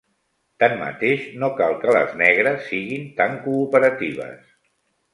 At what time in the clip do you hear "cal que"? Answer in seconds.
1.61-1.95